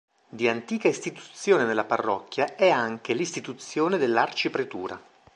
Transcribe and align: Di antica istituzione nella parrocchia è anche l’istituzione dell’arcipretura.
Di 0.29 0.47
antica 0.49 0.87
istituzione 0.87 1.63
nella 1.63 1.83
parrocchia 1.83 2.55
è 2.55 2.71
anche 2.71 3.13
l’istituzione 3.13 3.99
dell’arcipretura. 3.99 4.99